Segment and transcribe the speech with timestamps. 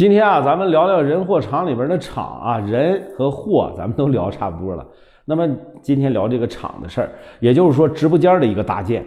[0.00, 4.82] 今天啊，咱们聊聊人货场里边的场啊，人和货咱们都聊差不多了。
[5.26, 5.46] 那么
[5.82, 9.04] 今天聊这个场的事儿，也就是说直播间的一个搭建，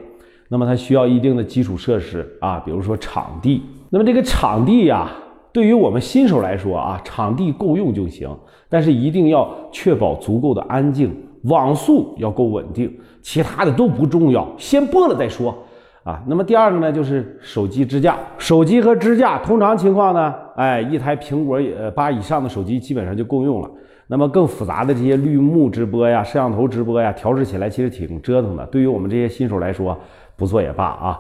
[0.49, 3.63] 那么它需要一定的基础设施啊，比如说场地。
[3.89, 5.09] 那么这个场地呀，
[5.51, 8.29] 对于我们新手来说啊，场地够用就行，
[8.69, 11.12] 但是一定要确保足够的安静，
[11.46, 15.57] 网速要够稳定，其他的都不重要，先播了再说。
[16.04, 18.17] 啊，那么第二个呢，就是手机支架。
[18.38, 23.72] 手机和支架，通常情况呢，哎，一台苹果呃八以上的手机基本上就够用了。
[24.08, 28.66] 那么更复杂的这些绿幕直播呀、摄像头直播呀，调试起来其实挺折腾的。
[28.66, 29.98] 对于我们这些新手来说，
[30.36, 31.20] 不做也罢啊。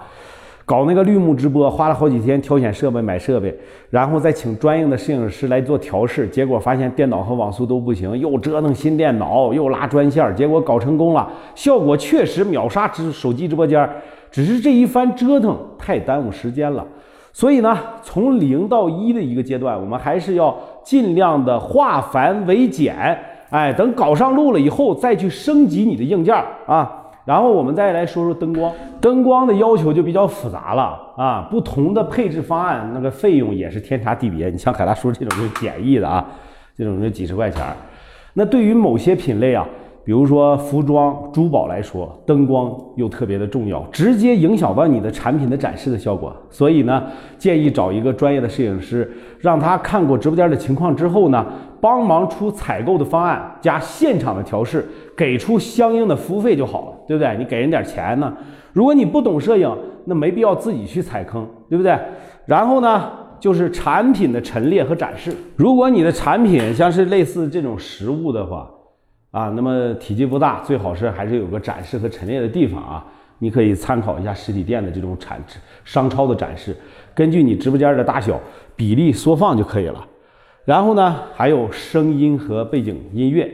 [0.65, 3.57] 搞那个绿幕直播，花了好几天挑选设备、买设备，
[3.89, 13.89] 然后再请专业的摄影师来做调试，结果发现电脑和网速都不行，又折腾新电脑，又拉专线，结果搞成功了，效果确实秒杀直手机直播间。
[14.33, 16.83] 只是这一番折腾太耽误时间了，
[17.31, 22.95] 所以呢，从零到一的一个阶段，我们还是要尽量的化繁为简，
[23.51, 26.91] 哎，等搞上路了以后再去升级你的硬件啊。
[27.25, 34.49] 然后我们再来说说灯光，灯光的要求就比较复杂了啊，不同的配置方案那个费用也是天差地别。
[34.49, 36.25] 你像海大叔这种是简易的啊，
[36.75, 37.63] 这种就几十块钱
[38.33, 39.63] 那对于某些品类啊。
[40.05, 46.35] 比如说服装、珠宝来说，灯光又特别的重要，直接影响到你的产品的展示的效果。
[46.49, 47.03] 所以呢，
[47.37, 49.09] 建议找一个专业的摄影师，
[49.39, 51.45] 让他看过直播间的情况之后呢，
[51.79, 57.35] 帮忙出采购的方案加现场的调试，给出相应的服务费就好了，对不对？
[57.39, 58.33] 你给人点钱呢。
[58.73, 61.97] 如果你不懂摄影，那没必要自己去踩坑，对不对？
[62.45, 63.09] 然后呢，
[63.39, 65.33] 就是产品的陈列和展示。
[65.55, 68.69] 如果你的产品像是类似这种实物的话，
[69.33, 73.03] 啊，那么体积不大，最好是还是有个展示和陈列的地方啊。
[73.39, 75.43] 你可以参考一下实体店的这种产
[75.83, 76.77] 商超的展示，
[77.15, 78.39] 根据你直播间的大小
[78.75, 80.05] 比例缩放就可以了。
[80.65, 83.51] 然后呢，还有声音和背景音乐。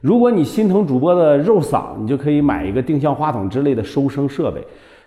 [0.00, 4.60] 如果你心疼主播的肉嗓，你就可以买一个定向话筒之类的收声设备。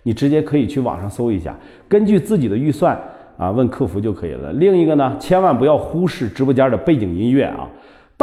[0.03, 1.53] 你直接可以去网上搜一下，
[1.89, 2.97] 根据自己的预算
[3.37, 4.53] 啊，问客服就可以了。
[4.53, 7.69] 另一个呢，千万不要忽视直播间的背景音乐啊。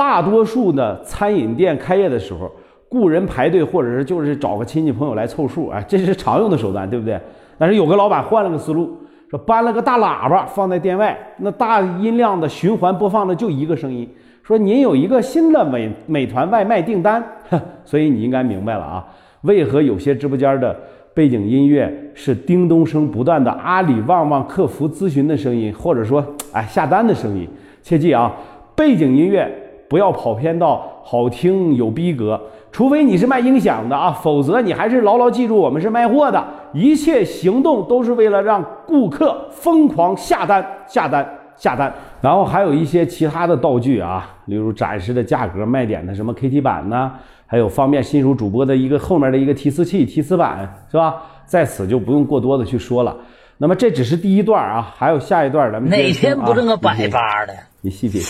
[0.00, 2.50] 大多数的餐饮店开业的时候，
[2.88, 7.21] 雇人排队，或者是就是找个亲戚朋友来凑数，哎，这是常用的手段，对不对？
[7.59, 8.97] 但是有个老板换了个思路，
[9.28, 14.09] 说搬了个大喇叭放在店外，那大音量的循环播放的就一个声音，
[14.43, 17.22] 说您有一个新的美美团外卖订单，
[17.84, 19.06] 所以你应该明白了啊，
[19.43, 20.75] 为何有些直播间的
[21.12, 26.25] 背景音乐是叮咚声不断的阿里旺旺客服咨询的声音，或者说
[26.55, 27.47] 哎下单的声音？
[27.82, 28.34] 切记啊，
[28.75, 29.67] 背景音乐。
[29.90, 32.40] 不要跑偏到好听有逼格，
[32.70, 41.92] 除非你是卖音响的啊，否则你还是牢牢记住，我们是卖货的，一切行动都是为了让顾客疯狂下单、下单、下单。
[42.20, 47.10] 然后还有一些其他的道具啊，例如展示的价格、卖点的什么 KT 板呢，
[47.44, 51.16] 还有方便新手主播的一个后面的一个提词器、提词板，是吧？
[51.46, 53.16] 在此就不用过多的去说了。
[53.58, 57.52] 那么这只是第一段啊，还有下一段咱们哪天不挣个百八的？
[57.80, 58.22] 你细品。